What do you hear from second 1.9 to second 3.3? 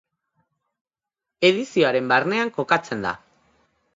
barnean kokatzen da.